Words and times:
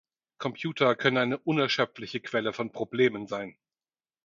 Computer 0.39 0.95
können 0.95 1.17
eine 1.17 1.37
unerschöpfliche 1.37 2.21
Quelle 2.21 2.53
von 2.53 2.71
Problemen 2.71 3.27
sein. 3.27 3.55